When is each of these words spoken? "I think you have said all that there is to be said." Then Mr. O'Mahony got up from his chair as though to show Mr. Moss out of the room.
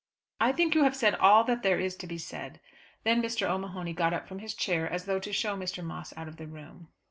"I 0.39 0.51
think 0.51 0.73
you 0.73 0.81
have 0.81 0.95
said 0.95 1.13
all 1.13 1.43
that 1.43 1.61
there 1.61 1.79
is 1.79 1.95
to 1.97 2.07
be 2.07 2.17
said." 2.17 2.59
Then 3.03 3.21
Mr. 3.21 3.47
O'Mahony 3.47 3.93
got 3.93 4.15
up 4.15 4.27
from 4.27 4.39
his 4.39 4.55
chair 4.55 4.89
as 4.91 5.05
though 5.05 5.19
to 5.19 5.31
show 5.31 5.55
Mr. 5.55 5.83
Moss 5.83 6.11
out 6.17 6.27
of 6.27 6.37
the 6.37 6.47
room. 6.47 6.87